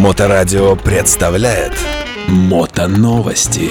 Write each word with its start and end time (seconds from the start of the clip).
Моторадио 0.00 0.76
представляет 0.76 1.74
Мотоновости. 2.26 3.68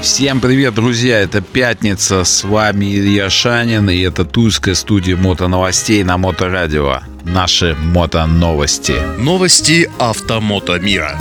Всем 0.00 0.40
привет, 0.40 0.74
друзья! 0.74 1.18
Это 1.18 1.40
пятница, 1.40 2.22
с 2.22 2.44
вами 2.44 2.84
Илья 2.84 3.28
Шанин, 3.28 3.90
и 3.90 3.98
это 3.98 4.24
Тульская 4.24 4.76
студия 4.76 5.16
мотоновостей 5.16 6.04
на 6.04 6.18
Моторадио. 6.18 7.00
Наши 7.24 7.74
мотоновости. 7.74 8.94
Новости 9.18 9.90
автомото 9.98 10.78
мира. 10.78 11.18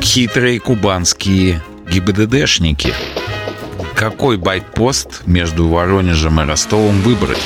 Хитрые 0.00 0.58
кубанские 0.60 1.62
ГИБДДшники. 1.90 2.94
Какой 3.94 4.38
байкпост 4.38 5.26
между 5.26 5.68
Воронежем 5.68 6.40
и 6.40 6.44
Ростовом 6.46 7.02
выбрать? 7.02 7.42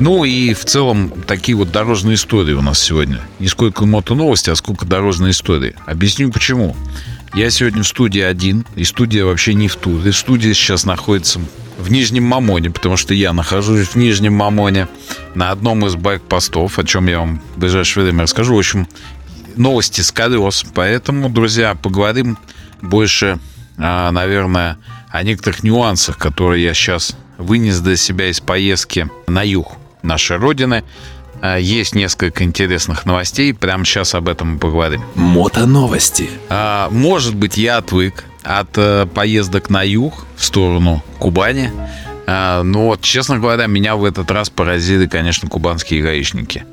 Ну 0.00 0.24
и 0.24 0.54
в 0.54 0.64
целом 0.64 1.12
такие 1.26 1.54
вот 1.54 1.72
дорожные 1.72 2.14
истории 2.14 2.54
у 2.54 2.62
нас 2.62 2.80
сегодня. 2.80 3.20
Не 3.38 3.48
сколько 3.48 3.84
мото 3.84 4.14
новости, 4.14 4.48
а 4.48 4.54
сколько 4.54 4.86
дорожные 4.86 5.32
истории. 5.32 5.76
Объясню 5.84 6.32
почему. 6.32 6.74
Я 7.34 7.50
сегодня 7.50 7.82
в 7.82 7.86
студии 7.86 8.22
один, 8.22 8.64
и 8.76 8.84
студия 8.84 9.26
вообще 9.26 9.52
не 9.52 9.68
в 9.68 9.76
Туле. 9.76 10.10
Студия 10.14 10.54
сейчас 10.54 10.86
находится 10.86 11.38
в 11.78 11.92
Нижнем 11.92 12.24
Мамоне, 12.24 12.70
потому 12.70 12.96
что 12.96 13.12
я 13.12 13.34
нахожусь 13.34 13.88
в 13.88 13.96
Нижнем 13.96 14.32
Мамоне 14.32 14.88
на 15.34 15.50
одном 15.50 15.84
из 15.84 15.96
байк-постов, 15.96 16.78
о 16.78 16.84
чем 16.84 17.06
я 17.06 17.18
вам 17.18 17.42
в 17.54 17.60
ближайшее 17.60 18.04
время 18.04 18.22
расскажу. 18.22 18.54
В 18.54 18.58
общем, 18.58 18.88
новости 19.56 20.00
с 20.00 20.10
колес. 20.12 20.64
Поэтому, 20.74 21.28
друзья, 21.28 21.74
поговорим 21.74 22.38
больше, 22.80 23.38
а, 23.76 24.10
наверное, 24.12 24.78
о 25.10 25.22
некоторых 25.24 25.62
нюансах, 25.62 26.16
которые 26.16 26.64
я 26.64 26.72
сейчас 26.72 27.14
вынес 27.36 27.80
для 27.80 27.98
себя 27.98 28.30
из 28.30 28.40
поездки 28.40 29.06
на 29.26 29.42
юг 29.42 29.76
нашей 30.02 30.36
Родины. 30.36 30.84
А, 31.42 31.56
есть 31.56 31.94
несколько 31.94 32.44
интересных 32.44 33.06
новостей. 33.06 33.54
Прямо 33.54 33.84
сейчас 33.84 34.14
об 34.14 34.28
этом 34.28 34.54
мы 34.54 34.58
поговорим. 34.58 35.02
Мотоновости. 35.14 36.30
А, 36.48 36.88
может 36.90 37.34
быть, 37.34 37.56
я 37.56 37.78
отвык 37.78 38.24
от 38.42 38.76
э, 38.76 39.06
поездок 39.06 39.70
на 39.70 39.82
юг 39.82 40.26
в 40.36 40.44
сторону 40.44 41.02
Кубани. 41.18 41.70
А, 42.26 42.62
но 42.62 42.86
вот, 42.86 43.00
честно 43.02 43.38
говоря, 43.38 43.66
меня 43.66 43.96
в 43.96 44.04
этот 44.04 44.30
раз 44.30 44.50
поразили, 44.50 45.06
конечно, 45.06 45.48
кубанские 45.48 46.02
гаишники. 46.02 46.64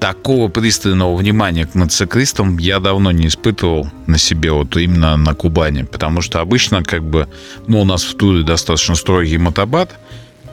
Такого 0.00 0.48
пристального 0.48 1.14
внимания 1.14 1.66
к 1.66 1.74
мотоциклистам 1.74 2.58
я 2.58 2.80
давно 2.80 3.12
не 3.12 3.28
испытывал 3.28 3.88
на 4.06 4.18
себе, 4.18 4.50
вот 4.50 4.76
именно 4.76 5.16
на 5.16 5.34
Кубани. 5.34 5.82
Потому 5.82 6.22
что 6.22 6.40
обычно, 6.40 6.82
как 6.82 7.04
бы, 7.04 7.28
ну, 7.68 7.82
у 7.82 7.84
нас 7.84 8.02
в 8.02 8.16
Туле 8.16 8.42
достаточно 8.42 8.94
строгий 8.94 9.38
мотобат. 9.38 9.96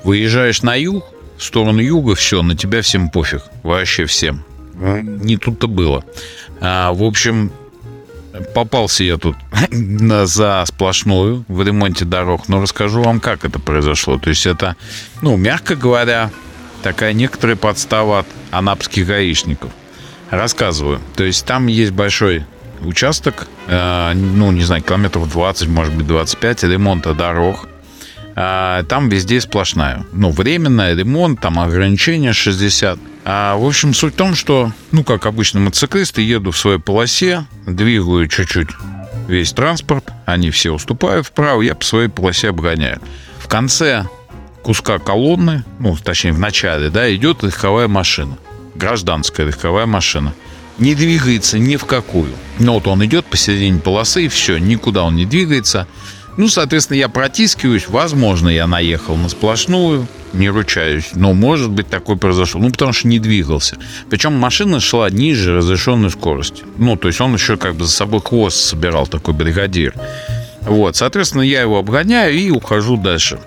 Выезжаешь 0.04 0.62
на 0.62 0.76
юг, 0.76 1.04
в 1.40 1.44
сторону 1.44 1.80
юга, 1.80 2.16
все, 2.16 2.44
на 2.44 2.56
тебя 2.56 2.82
всем 2.82 3.10
пофиг. 3.10 3.42
Вообще 3.64 4.06
всем. 4.06 4.44
Не 4.76 5.38
тут-то 5.38 5.68
было. 5.68 6.04
А, 6.62 6.92
в 6.92 7.02
общем, 7.02 7.52
попался 8.54 9.04
я 9.04 9.18
тут 9.18 9.36
за 9.72 10.64
сплошную 10.68 11.46
в 11.48 11.62
ремонте 11.64 12.06
дорог, 12.06 12.50
но 12.50 12.62
расскажу 12.62 13.02
вам, 13.02 13.20
как 13.20 13.46
это 13.46 13.58
произошло. 13.60 14.18
То 14.18 14.30
есть 14.30 14.46
это, 14.46 14.76
ну, 15.22 15.38
мягко 15.38 15.76
говоря, 15.76 16.30
такая 16.84 17.14
некоторая 17.14 17.56
подстава 17.56 18.20
от 18.20 18.28
анапских 18.52 19.08
гаишников. 19.08 19.72
Рассказываю. 20.30 21.00
То 21.16 21.24
есть 21.24 21.46
там 21.46 21.68
есть 21.68 21.92
большой 21.92 22.46
участок, 22.82 23.48
э, 23.68 24.14
ну, 24.14 24.52
не 24.52 24.64
знаю, 24.64 24.84
километров 24.84 25.30
20, 25.32 25.68
может 25.70 25.94
быть, 25.94 26.06
25 26.06 26.64
ремонта 26.64 27.14
дорог. 27.14 27.68
А, 28.42 28.84
там 28.84 29.10
везде 29.10 29.42
сплошная. 29.42 30.06
Ну, 30.14 30.32
временная, 30.32 30.96
ремонт, 30.96 31.42
там 31.42 31.60
ограничения 31.60 32.32
60. 32.32 32.98
А, 33.26 33.58
в 33.58 33.66
общем, 33.66 33.94
суть 33.94 34.14
в 34.14 34.16
том, 34.16 34.34
что, 34.34 34.72
ну, 34.92 35.04
как 35.04 35.26
обычно 35.26 35.60
мотоциклисты, 35.60 36.22
еду 36.22 36.52
в 36.52 36.58
своей 36.58 36.80
полосе, 36.80 37.46
двигаю 37.68 38.30
чуть-чуть 38.30 38.70
весь 39.28 39.52
транспорт, 39.52 40.06
они 40.26 40.52
все 40.52 40.72
уступают 40.72 41.28
вправо, 41.28 41.62
я 41.62 41.76
по 41.76 41.84
своей 41.84 42.08
полосе 42.08 42.48
обгоняю. 42.48 43.02
В 43.40 43.50
конце 43.50 44.08
куска 44.64 45.00
колонны, 45.00 45.66
ну, 45.80 45.98
точнее, 45.98 46.32
в 46.32 46.40
начале, 46.40 46.90
да, 46.90 47.14
идет 47.14 47.44
легковая 47.44 47.90
машина. 47.90 48.38
Гражданская 48.74 49.48
легковая 49.48 49.86
машина. 49.86 50.34
Не 50.78 50.96
двигается 50.96 51.60
ни 51.60 51.76
в 51.76 51.84
какую. 51.84 52.32
Ну, 52.58 52.76
вот 52.76 52.88
он 52.88 53.04
идет 53.04 53.26
посередине 53.26 53.82
полосы, 53.82 54.24
и 54.24 54.28
все, 54.30 54.60
никуда 54.60 55.04
он 55.04 55.18
не 55.18 55.26
двигается. 55.26 55.88
Ну, 56.40 56.48
соответственно, 56.48 56.96
я 56.96 57.10
протискиваюсь. 57.10 57.90
Возможно, 57.90 58.48
я 58.48 58.66
наехал 58.66 59.18
на 59.18 59.28
сплошную, 59.28 60.08
не 60.32 60.48
ручаюсь. 60.48 61.10
Но, 61.14 61.34
может 61.34 61.70
быть, 61.70 61.90
такое 61.90 62.16
произошло. 62.16 62.62
Ну, 62.62 62.72
потому 62.72 62.94
что 62.94 63.10
не 63.10 63.20
двигался. 63.20 63.78
Причем 64.10 64.36
машина 64.36 64.80
шла 64.80 65.10
ниже 65.10 65.58
разрешенной 65.58 66.10
скорости. 66.10 66.64
Ну, 66.78 66.96
то 66.96 67.10
есть 67.10 67.20
он 67.20 67.34
еще 67.34 67.58
как 67.58 67.76
бы 67.76 67.84
за 67.84 67.92
собой 67.92 68.22
хвост 68.22 68.56
собирал, 68.56 69.06
такой 69.06 69.34
бригадир. 69.34 69.94
Вот, 70.62 70.96
соответственно, 70.96 71.42
я 71.42 71.60
его 71.60 71.78
обгоняю 71.78 72.34
и 72.34 72.50
ухожу 72.52 72.96
дальше. 72.96 73.42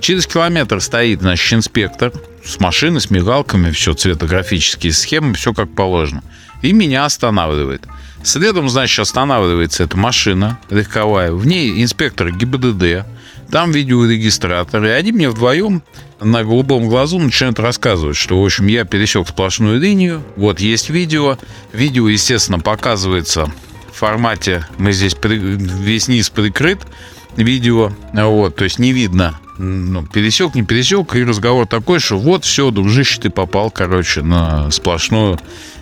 Через 0.00 0.26
километр 0.26 0.80
стоит, 0.80 1.20
значит, 1.20 1.52
инспектор 1.52 2.12
с 2.42 2.58
машиной, 2.58 3.02
с 3.02 3.10
мигалками, 3.10 3.72
все 3.72 3.92
цветографические 3.92 4.94
схемы, 4.94 5.34
все 5.34 5.52
как 5.52 5.74
положено. 5.74 6.22
И 6.62 6.72
меня 6.72 7.04
останавливает. 7.04 7.82
Следом, 8.22 8.68
значит, 8.68 9.00
останавливается 9.00 9.84
эта 9.84 9.96
машина 9.96 10.58
легковая. 10.70 11.32
В 11.32 11.46
ней 11.46 11.82
инспектор 11.82 12.30
ГИБДД. 12.30 13.06
Там 13.50 13.72
видеорегистратор. 13.72 14.84
И 14.84 14.88
они 14.88 15.12
мне 15.12 15.28
вдвоем 15.28 15.82
на 16.20 16.44
голубом 16.44 16.88
глазу 16.88 17.18
начинают 17.18 17.58
рассказывать, 17.58 18.16
что, 18.16 18.40
в 18.40 18.44
общем, 18.44 18.66
я 18.66 18.84
пересек 18.84 19.28
сплошную 19.28 19.80
линию. 19.80 20.22
Вот 20.36 20.60
есть 20.60 20.88
видео. 20.88 21.36
Видео, 21.72 22.08
естественно, 22.08 22.60
показывается 22.60 23.52
в 23.92 23.98
формате. 23.98 24.66
Мы 24.78 24.92
здесь 24.92 25.16
весь 25.22 26.08
низ 26.08 26.30
прикрыт 26.30 26.80
видео. 27.36 27.92
Вот, 28.12 28.56
то 28.56 28.64
есть 28.64 28.78
не 28.78 28.92
видно 28.92 29.38
ну, 29.58 30.04
пересек, 30.06 30.54
не 30.54 30.62
пересек, 30.62 31.14
и 31.14 31.24
разговор 31.24 31.66
такой, 31.66 32.00
что 32.00 32.18
вот 32.18 32.44
все, 32.44 32.70
дружище, 32.70 33.20
ты 33.20 33.30
попал, 33.30 33.70
короче, 33.70 34.22
на 34.22 34.70
сплошную 34.70 35.38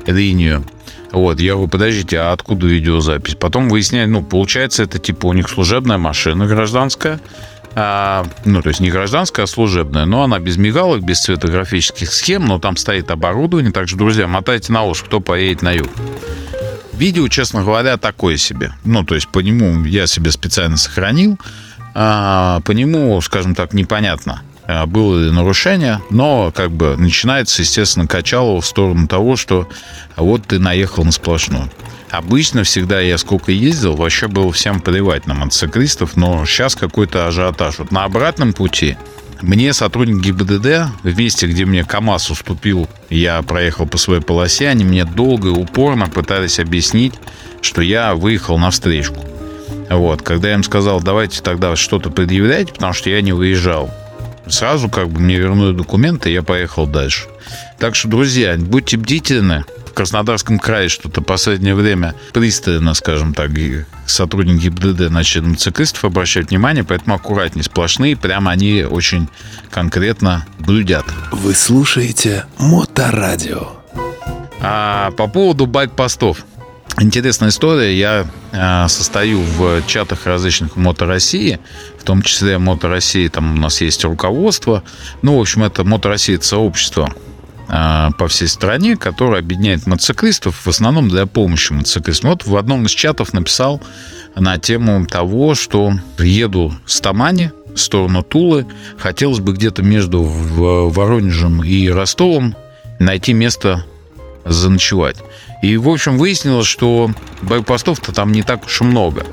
линию. 0.06 0.64
Вот, 1.12 1.40
я 1.40 1.52
говорю, 1.52 1.68
подождите, 1.68 2.18
а 2.18 2.32
откуда 2.32 2.66
видеозапись? 2.66 3.34
Потом 3.34 3.68
выясняю, 3.68 4.08
ну, 4.08 4.22
получается, 4.22 4.84
это 4.84 4.98
типа 4.98 5.26
у 5.26 5.32
них 5.32 5.48
служебная 5.48 5.98
машина 5.98 6.46
гражданская, 6.46 7.20
а, 7.74 8.26
ну, 8.44 8.62
то 8.62 8.68
есть 8.68 8.80
не 8.80 8.90
гражданская, 8.90 9.44
а 9.44 9.48
служебная, 9.48 10.04
но 10.04 10.22
она 10.22 10.38
без 10.38 10.56
мигалок, 10.56 11.02
без 11.02 11.20
цветографических 11.20 12.12
схем, 12.12 12.46
но 12.46 12.58
там 12.58 12.76
стоит 12.76 13.10
оборудование, 13.10 13.72
так 13.72 13.88
что, 13.88 13.96
друзья, 13.96 14.26
мотайте 14.28 14.72
на 14.72 14.84
уши, 14.84 15.04
кто 15.04 15.20
поедет 15.20 15.62
на 15.62 15.72
юг. 15.72 15.88
Видео, 17.00 17.28
честно 17.28 17.64
говоря, 17.64 17.96
такое 17.96 18.36
себе. 18.36 18.74
Ну, 18.84 19.04
то 19.04 19.14
есть 19.14 19.26
по 19.28 19.38
нему 19.38 19.86
я 19.86 20.06
себе 20.06 20.30
специально 20.30 20.76
сохранил, 20.76 21.38
а 21.94 22.60
по 22.66 22.72
нему, 22.72 23.18
скажем 23.22 23.54
так, 23.54 23.72
непонятно, 23.72 24.42
а, 24.66 24.84
было 24.84 25.18
ли 25.18 25.30
нарушение, 25.30 26.02
но 26.10 26.52
как 26.54 26.70
бы 26.70 26.98
начинается, 26.98 27.62
естественно, 27.62 28.06
качало 28.06 28.60
в 28.60 28.66
сторону 28.66 29.08
того, 29.08 29.36
что 29.36 29.66
вот 30.16 30.46
ты 30.46 30.58
наехал 30.58 31.02
на 31.06 31.10
сплошную. 31.10 31.70
Обычно 32.10 32.64
всегда 32.64 33.00
я 33.00 33.16
сколько 33.16 33.50
ездил, 33.50 33.96
вообще 33.96 34.28
было 34.28 34.52
всем 34.52 34.78
плевать 34.78 35.26
на 35.26 35.32
мотоциклистов, 35.32 36.18
но 36.18 36.44
сейчас 36.44 36.74
какой-то 36.74 37.26
ажиотаж. 37.26 37.78
Вот 37.78 37.92
на 37.92 38.04
обратном 38.04 38.52
пути 38.52 38.98
мне 39.42 39.72
сотрудники 39.72 40.26
ГИБДД, 40.26 41.02
в 41.02 41.18
месте, 41.18 41.46
где 41.46 41.64
мне 41.64 41.84
КАМАЗ 41.84 42.30
уступил, 42.30 42.88
я 43.08 43.40
проехал 43.42 43.86
по 43.86 43.96
своей 43.96 44.20
полосе, 44.20 44.68
они 44.68 44.84
мне 44.84 45.04
долго 45.04 45.48
и 45.48 45.52
упорно 45.52 46.08
пытались 46.08 46.58
объяснить, 46.58 47.14
что 47.62 47.80
я 47.82 48.14
выехал 48.14 48.58
на 48.58 48.70
встречку. 48.70 49.24
Вот, 49.88 50.22
когда 50.22 50.48
я 50.48 50.54
им 50.54 50.62
сказал, 50.62 51.00
давайте 51.00 51.40
тогда 51.42 51.74
что-то 51.74 52.10
предъявляйте, 52.10 52.72
потому 52.72 52.92
что 52.92 53.10
я 53.10 53.22
не 53.22 53.32
выезжал. 53.32 53.90
Сразу 54.46 54.88
как 54.88 55.08
бы 55.08 55.20
мне 55.20 55.36
вернули 55.36 55.76
документы, 55.76 56.30
я 56.30 56.42
поехал 56.42 56.86
дальше. 56.86 57.26
Так 57.78 57.94
что, 57.94 58.08
друзья, 58.08 58.56
будьте 58.58 58.96
бдительны. 58.96 59.64
В 59.90 59.92
Краснодарском 59.92 60.60
крае 60.60 60.88
что-то 60.88 61.20
последнее 61.20 61.74
время 61.74 62.14
пристально, 62.32 62.94
скажем 62.94 63.34
так, 63.34 63.50
сотрудники 64.06 64.68
БДД 64.68 65.10
начали 65.10 65.42
на 65.42 65.56
циклистов 65.56 66.04
обращать 66.04 66.50
внимание, 66.50 66.84
поэтому 66.84 67.16
аккуратнее, 67.16 67.64
сплошные, 67.64 68.16
прямо 68.16 68.52
они 68.52 68.84
очень 68.88 69.28
конкретно 69.68 70.46
блюдят. 70.60 71.04
Вы 71.32 71.54
слушаете 71.54 72.44
Моторадио. 72.58 73.72
А 74.60 75.10
по 75.12 75.26
поводу 75.26 75.66
байк-постов. 75.66 76.44
Интересная 76.98 77.48
история. 77.48 77.98
Я 77.98 78.26
э, 78.52 78.88
состою 78.88 79.40
в 79.40 79.84
чатах 79.86 80.26
различных 80.26 80.76
Мото 80.76 81.06
России, 81.06 81.58
в 81.98 82.04
том 82.04 82.22
числе 82.22 82.58
Мото 82.58 82.88
России, 82.88 83.26
там 83.28 83.54
у 83.54 83.60
нас 83.60 83.80
есть 83.80 84.04
руководство. 84.04 84.84
Ну, 85.22 85.36
в 85.36 85.40
общем, 85.40 85.64
это 85.64 85.82
Мото 85.82 86.08
Россия, 86.08 86.36
это 86.36 86.46
сообщество 86.46 87.12
по 87.70 88.26
всей 88.28 88.48
стране, 88.48 88.96
которое 88.96 89.38
объединяет 89.38 89.86
мотоциклистов, 89.86 90.66
в 90.66 90.68
основном 90.68 91.08
для 91.08 91.26
помощи 91.26 91.72
мотоциклистам. 91.72 92.30
Вот 92.30 92.44
в 92.44 92.56
одном 92.56 92.86
из 92.86 92.90
чатов 92.90 93.32
написал 93.32 93.80
на 94.34 94.58
тему 94.58 95.06
того, 95.06 95.54
что 95.54 95.92
еду 96.18 96.74
с 96.84 97.00
Тамани 97.00 97.52
в 97.72 97.78
сторону 97.78 98.24
Тулы. 98.24 98.66
Хотелось 98.98 99.38
бы 99.38 99.52
где-то 99.52 99.82
между 99.82 100.22
Воронежем 100.22 101.62
и 101.62 101.88
Ростовом 101.88 102.56
найти 102.98 103.32
место 103.34 103.84
заночевать. 104.44 105.18
И, 105.62 105.76
в 105.76 105.88
общем, 105.88 106.18
выяснилось, 106.18 106.66
что 106.66 107.10
байкпостов-то 107.42 108.12
там 108.12 108.32
не 108.32 108.42
так 108.42 108.66
уж 108.66 108.80
и 108.80 108.84
много. 108.84 109.24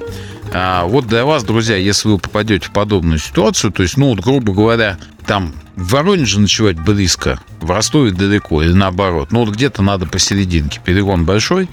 А 0.54 0.86
вот 0.86 1.08
для 1.08 1.26
вас, 1.26 1.44
друзья, 1.44 1.76
если 1.76 2.08
вы 2.10 2.20
попадете 2.20 2.68
в 2.68 2.72
подобную 2.72 3.18
ситуацию, 3.18 3.72
то 3.72 3.84
есть, 3.84 3.98
ну, 3.98 4.10
вот, 4.10 4.20
грубо 4.20 4.54
говоря, 4.54 4.98
там 5.28 5.54
в 5.76 5.92
Воронеже 5.92 6.40
ночевать 6.40 6.80
близко, 6.80 7.40
в 7.60 7.70
Ростове 7.70 8.12
далеко, 8.12 8.64
или 8.64 8.72
наоборот, 8.72 9.32
ну, 9.32 9.46
вот 9.46 9.54
где-то 9.54 9.84
надо 9.84 10.08
посерединке, 10.08 10.82
перегон 10.84 11.26
большой, 11.26 11.70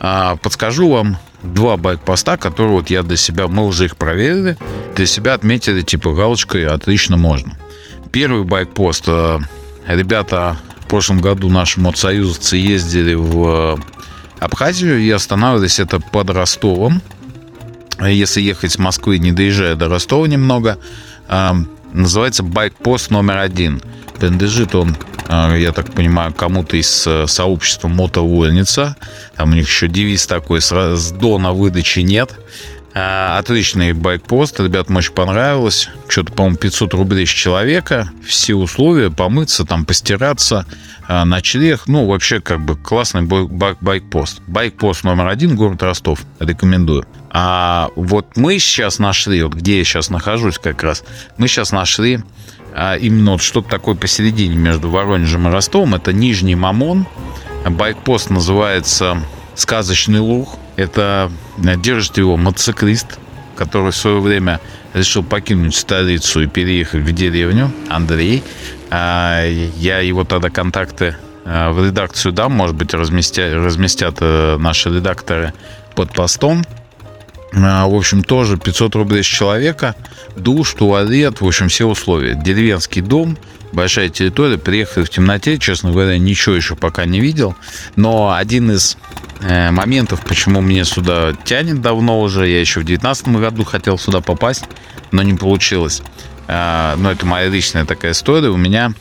а, 0.00 0.36
подскажу 0.36 0.90
вам 0.90 1.16
два 1.42 1.76
байкпоста, 1.76 2.36
которые 2.36 2.72
вот 2.72 2.90
я 2.90 3.02
для 3.02 3.16
себя, 3.16 3.46
мы 3.46 3.64
уже 3.64 3.86
их 3.86 3.96
проверили, 3.96 4.58
для 4.94 5.06
себя 5.06 5.34
отметили 5.34 5.82
типа 5.82 6.12
галочкой 6.12 6.66
«отлично 6.66 7.16
можно». 7.16 7.56
Первый 8.10 8.44
байкпост, 8.44 9.04
э, 9.06 9.38
ребята 9.86 10.58
в 10.80 10.88
прошлом 10.88 11.20
году 11.20 11.48
наши 11.48 11.80
мотосоюзцы 11.80 12.56
ездили 12.56 13.14
в 13.14 13.78
Абхазию 14.40 14.98
и 15.00 15.10
останавливались 15.10 15.78
это 15.78 16.00
под 16.00 16.30
Ростовом. 16.30 17.02
Если 18.00 18.40
ехать 18.40 18.72
с 18.72 18.78
Москвы, 18.78 19.18
не 19.18 19.32
доезжая 19.32 19.76
до 19.76 19.88
Ростова 19.88 20.26
немного, 20.26 20.78
э, 21.28 21.52
называется 22.02 22.42
байкпост 22.42 23.10
номер 23.10 23.38
один. 23.38 23.82
Принадлежит 24.18 24.74
он 24.74 24.96
а, 25.28 25.54
я 25.56 25.72
так 25.72 25.92
понимаю, 25.92 26.32
кому-то 26.32 26.76
из 26.76 27.06
э, 27.06 27.26
сообщества 27.26 27.88
мотовольница. 27.88 28.96
Там 29.34 29.50
у 29.50 29.54
них 29.54 29.66
еще 29.66 29.88
девиз 29.88 30.26
такой, 30.26 30.60
с 30.60 31.10
дона 31.12 31.52
выдачи 31.52 32.00
нет. 32.00 32.38
А, 32.98 33.36
отличный 33.38 33.92
байкпост, 33.92 34.58
ребят, 34.58 34.90
очень 34.90 35.12
понравилось. 35.12 35.90
Что-то, 36.08 36.32
по-моему, 36.32 36.56
500 36.56 36.94
рублей 36.94 37.26
с 37.26 37.28
человека. 37.28 38.10
Все 38.26 38.54
условия, 38.54 39.10
помыться, 39.10 39.66
там, 39.66 39.84
постираться, 39.84 40.64
а, 41.06 41.26
ночлег. 41.26 41.88
Ну, 41.88 42.06
вообще, 42.06 42.40
как 42.40 42.64
бы, 42.64 42.74
классный 42.74 43.20
байк 43.20 43.76
байкпост. 43.82 44.40
Байкпост 44.46 45.04
номер 45.04 45.26
один, 45.26 45.56
город 45.56 45.82
Ростов. 45.82 46.20
Рекомендую. 46.40 47.04
А 47.28 47.90
вот 47.96 48.34
мы 48.38 48.58
сейчас 48.58 48.98
нашли, 48.98 49.42
вот 49.42 49.52
где 49.52 49.76
я 49.76 49.84
сейчас 49.84 50.08
нахожусь 50.08 50.58
как 50.58 50.82
раз, 50.82 51.04
мы 51.36 51.48
сейчас 51.48 51.72
нашли 51.72 52.20
а 52.78 52.96
именно 52.96 53.32
вот 53.32 53.42
что-то 53.42 53.68
такое 53.68 53.94
посередине 53.94 54.56
между 54.56 54.90
Воронежем 54.90 55.48
и 55.48 55.50
Ростовом. 55.50 55.94
Это 55.94 56.14
Нижний 56.14 56.54
Мамон. 56.54 57.06
Байкпост 57.68 58.30
называется 58.30 59.22
«Сказочный 59.54 60.20
луг». 60.20 60.58
Это 60.76 61.30
держит 61.56 62.18
его 62.18 62.36
мотоциклист, 62.36 63.18
который 63.56 63.92
в 63.92 63.96
свое 63.96 64.20
время 64.20 64.60
решил 64.94 65.22
покинуть 65.24 65.74
столицу 65.74 66.42
и 66.42 66.46
переехать 66.46 67.02
в 67.02 67.12
деревню, 67.12 67.72
Андрей. 67.88 68.42
А, 68.90 69.44
я 69.44 70.00
его 70.00 70.24
тогда 70.24 70.48
контакты 70.48 71.16
э, 71.44 71.70
в 71.70 71.84
редакцию 71.84 72.32
дам, 72.32 72.52
может 72.52 72.76
быть, 72.76 72.94
разместят, 72.94 73.52
разместят 73.52 74.18
э, 74.20 74.56
наши 74.58 74.90
редакторы 74.90 75.52
под 75.94 76.12
постом. 76.12 76.64
А, 77.52 77.86
в 77.86 77.94
общем, 77.94 78.22
тоже 78.22 78.58
500 78.58 78.94
рублей 78.94 79.22
с 79.22 79.26
человека, 79.26 79.96
душ, 80.36 80.74
туалет, 80.74 81.40
в 81.40 81.46
общем, 81.46 81.68
все 81.68 81.86
условия. 81.86 82.34
Деревенский 82.34 83.02
дом, 83.02 83.36
большая 83.72 84.08
территория, 84.08 84.58
приехали 84.58 85.04
в 85.04 85.10
темноте, 85.10 85.58
честно 85.58 85.90
говоря, 85.90 86.18
ничего 86.18 86.54
еще 86.54 86.76
пока 86.76 87.06
не 87.06 87.20
видел. 87.20 87.56
Но 87.96 88.34
один 88.34 88.70
из 88.70 88.96
моментов, 89.40 90.24
почему 90.24 90.60
мне 90.60 90.84
сюда 90.84 91.34
тянет 91.44 91.80
давно 91.80 92.20
уже, 92.20 92.48
я 92.48 92.60
еще 92.60 92.80
в 92.80 92.84
2019 92.84 93.28
году 93.28 93.64
хотел 93.64 93.98
сюда 93.98 94.20
попасть, 94.20 94.64
но 95.12 95.22
не 95.22 95.34
получилось. 95.34 96.02
Э, 96.48 96.94
но 96.96 97.10
это 97.10 97.26
моя 97.26 97.48
личная 97.48 97.84
такая 97.84 98.12
история. 98.12 98.48
У 98.48 98.56
меня 98.56 98.92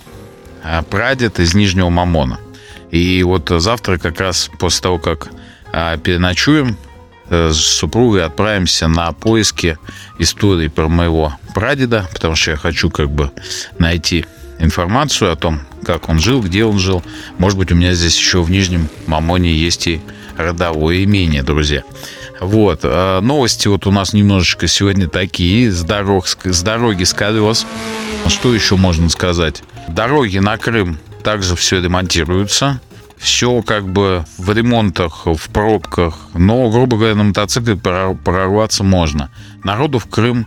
э, 0.64 0.84
прадед 0.90 1.40
из 1.40 1.54
Нижнего 1.54 1.90
Мамона. 1.90 2.40
И 2.92 3.24
вот 3.24 3.50
завтра 3.50 3.98
как 3.98 4.20
раз 4.20 4.50
после 4.60 4.84
того, 4.84 5.00
как 5.00 5.30
э, 5.74 5.98
переночуем, 6.04 6.78
Э, 7.30 7.52
с 7.52 7.58
супругой 7.58 8.24
отправимся 8.24 8.88
на 8.88 9.12
поиски 9.12 9.78
истории 10.20 10.68
про 10.68 10.88
моего 10.88 11.34
прадеда, 11.54 12.08
потому 12.14 12.36
что 12.36 12.52
я 12.52 12.58
хочу 12.58 12.90
как 12.90 13.10
бы 13.10 13.32
найти 13.80 14.26
информацию 14.60 15.32
о 15.32 15.36
том, 15.36 15.62
как 15.84 16.10
он 16.10 16.20
жил, 16.20 16.42
где 16.42 16.66
он 16.66 16.80
жил. 16.80 17.04
Может 17.38 17.58
быть, 17.58 17.72
у 17.72 17.76
меня 17.76 17.94
здесь 17.94 18.18
еще 18.18 18.42
в 18.42 18.50
Нижнем 18.50 18.90
Мамоне 19.08 19.54
есть 19.54 19.88
и 19.88 20.02
родовое 20.38 21.04
имение, 21.04 21.44
друзья. 21.44 21.84
Вот, 22.40 22.82
а 22.84 23.22
новости 23.22 23.68
вот 23.68 23.88
у 23.88 23.92
нас 23.92 24.14
немножечко 24.14 24.68
сегодня 24.68 25.08
такие, 25.08 25.72
с, 25.72 25.84
дорог, 25.84 26.28
с 26.28 26.62
дороги 26.62 27.04
с. 27.04 27.66
Что 28.28 28.54
еще 28.54 28.76
можно 28.76 29.10
сказать? 29.10 29.64
Дороги 29.88 30.40
на 30.40 30.58
Крым 30.58 30.98
также 31.24 31.56
все 31.56 31.82
ремонтируются 31.82 32.82
все 33.18 33.62
как 33.62 33.88
бы 33.88 34.26
в 34.38 34.52
ремонтах, 34.52 35.26
в 35.26 35.50
пробках, 35.50 36.16
но, 36.34 36.70
грубо 36.70 36.98
говоря, 36.98 37.16
на 37.16 37.24
мотоцикле 37.24 37.76
прорваться 37.76 38.84
можно. 38.84 39.32
Народу 39.64 40.00
в 40.00 40.06
Крым, 40.06 40.42
э, 40.42 40.46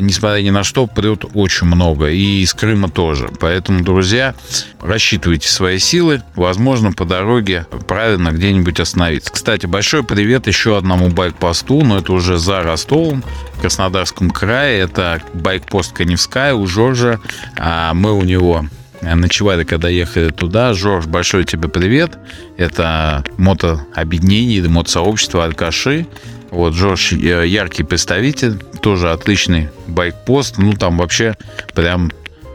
несмотря 0.00 0.40
ни 0.42 0.50
на 0.50 0.64
что, 0.64 0.86
прет 0.86 1.24
очень 1.34 1.66
много, 1.66 2.08
и 2.08 2.42
из 2.42 2.54
Крыма 2.54 2.88
тоже. 2.88 3.30
Поэтому, 3.40 3.82
друзья, 3.82 4.34
рассчитывайте 4.80 5.48
свои 5.48 5.78
силы, 5.78 6.22
возможно, 6.34 6.92
по 6.92 7.04
дороге 7.04 7.66
правильно 7.88 8.30
где-нибудь 8.30 8.80
остановиться. 8.80 9.32
Кстати, 9.32 9.66
большой 9.66 10.04
привет 10.04 10.46
еще 10.46 10.76
одному 10.76 11.08
байкпосту, 11.08 11.82
но 11.82 11.98
это 11.98 12.12
уже 12.12 12.38
за 12.38 12.62
Ростовом, 12.62 13.24
в 13.54 13.60
Краснодарском 13.60 14.30
крае, 14.30 14.80
это 14.80 15.20
байкпост 15.34 15.92
Коневская 15.92 16.54
у 16.54 16.66
Жоржа, 16.66 17.20
а 17.58 17.92
мы 17.94 18.12
у 18.12 18.22
него 18.22 18.64
ночевали, 19.02 19.64
когда 19.64 19.88
ехали 19.88 20.30
туда. 20.30 20.74
Жорж, 20.74 21.06
большой 21.06 21.44
тебе 21.44 21.68
привет. 21.68 22.18
Это 22.56 23.24
мотообъединение 23.36 24.58
или 24.58 24.68
мотосообщество 24.68 25.44
Алькаши. 25.44 26.06
Вот, 26.52 26.74
Жорж 26.74 27.14
э, 27.14 27.46
яркий 27.46 27.82
представитель, 27.82 28.58
тоже 28.82 29.10
отличный 29.10 29.70
байкпост. 29.86 30.58
Ну, 30.58 30.74
там 30.74 30.98
вообще 30.98 31.34
прям, 31.74 32.12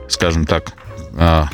скажем 0.08 0.46
так, 0.46 0.74
а, 1.18 1.50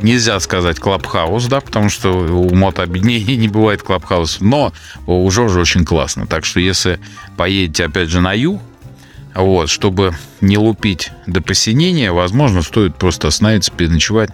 нельзя 0.00 0.38
сказать 0.38 0.78
клабхаус, 0.78 1.46
да, 1.46 1.60
потому 1.60 1.88
что 1.88 2.12
у 2.12 2.54
мотообъединений 2.54 3.36
не 3.36 3.48
бывает 3.48 3.82
клабхаус, 3.82 4.38
но 4.38 4.72
у 5.08 5.28
Жоржа 5.28 5.58
очень 5.58 5.84
классно. 5.84 6.28
Так 6.28 6.44
что 6.44 6.60
если 6.60 7.00
поедете, 7.36 7.86
опять 7.86 8.10
же, 8.10 8.20
на 8.20 8.32
юг, 8.32 8.62
вот, 9.34 9.68
чтобы 9.68 10.14
не 10.40 10.58
лупить 10.58 11.10
до 11.26 11.42
посинения, 11.42 12.12
возможно, 12.12 12.62
стоит 12.62 12.94
просто 12.94 13.26
остановиться, 13.26 13.72
переночевать, 13.72 14.30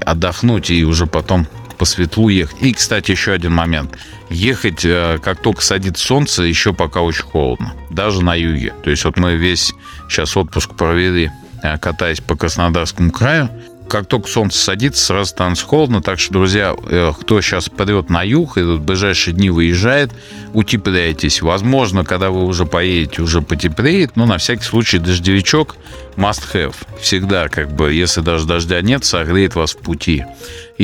отдохнуть 0.00 0.70
и 0.70 0.86
уже 0.86 1.06
потом 1.06 1.46
по 1.82 1.86
светлу 1.86 2.28
ехать. 2.28 2.62
И, 2.62 2.72
кстати, 2.72 3.10
еще 3.10 3.32
один 3.32 3.54
момент. 3.54 3.98
Ехать, 4.30 4.84
э, 4.84 5.18
как 5.20 5.42
только 5.42 5.62
садится 5.62 6.06
солнце, 6.06 6.44
еще 6.44 6.72
пока 6.72 7.00
очень 7.00 7.24
холодно. 7.24 7.74
Даже 7.90 8.22
на 8.22 8.36
юге. 8.36 8.72
То 8.84 8.90
есть 8.90 9.04
вот 9.04 9.16
мы 9.16 9.34
весь 9.34 9.74
сейчас 10.08 10.36
отпуск 10.36 10.76
провели, 10.76 11.32
э, 11.60 11.78
катаясь 11.78 12.20
по 12.20 12.36
Краснодарскому 12.36 13.10
краю 13.10 13.50
как 13.92 14.06
только 14.06 14.26
солнце 14.26 14.58
садится, 14.58 15.04
сразу 15.04 15.26
становится 15.26 15.66
холодно. 15.66 16.00
Так 16.00 16.18
что, 16.18 16.32
друзья, 16.32 16.74
э, 16.86 17.12
кто 17.20 17.42
сейчас 17.42 17.68
прет 17.68 18.08
на 18.08 18.22
юг 18.22 18.56
и 18.56 18.62
в 18.62 18.80
ближайшие 18.80 19.34
дни 19.34 19.50
выезжает, 19.50 20.10
утепляйтесь. 20.54 21.42
Возможно, 21.42 22.02
когда 22.02 22.30
вы 22.30 22.44
уже 22.46 22.64
поедете, 22.64 23.20
уже 23.20 23.42
потеплеет, 23.42 24.16
но 24.16 24.24
на 24.24 24.38
всякий 24.38 24.62
случай 24.62 24.98
дождевичок 24.98 25.76
must 26.16 26.42
have. 26.54 26.74
Всегда, 27.02 27.48
как 27.48 27.74
бы, 27.76 27.92
если 27.92 28.22
даже 28.22 28.46
дождя 28.46 28.80
нет, 28.80 29.04
согреет 29.04 29.56
вас 29.56 29.74
в 29.74 29.78
пути. 29.78 30.24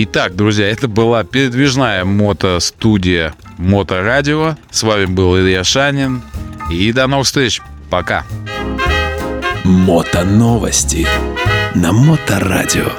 Итак, 0.00 0.36
друзья, 0.36 0.70
это 0.70 0.86
была 0.86 1.24
передвижная 1.24 2.04
мотостудия 2.04 3.34
Моторадио. 3.56 4.56
С 4.70 4.84
вами 4.84 5.06
был 5.06 5.36
Илья 5.36 5.64
Шанин. 5.64 6.22
И 6.70 6.92
до 6.92 7.08
новых 7.08 7.26
встреч. 7.26 7.60
Пока. 7.90 8.24
Мото 9.64 10.24
новости 10.24 11.04
на 11.74 11.92
Моторадио. 11.92 12.92